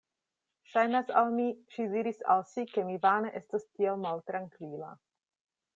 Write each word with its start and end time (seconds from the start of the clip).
Ŝajnas 0.71 1.11
al 1.21 1.29
mi, 1.35 1.45
ŝi 1.75 1.85
diris 1.91 2.23
al 2.35 2.41
si, 2.53 2.67
ke 2.73 2.87
mi 2.89 2.99
vane 3.05 3.33
estas 3.43 3.69
tiel 3.69 4.05
maltrankvila. 4.07 4.93